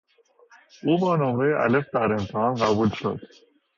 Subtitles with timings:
[0.83, 3.19] او با نمره الف در امتحان قبول شد.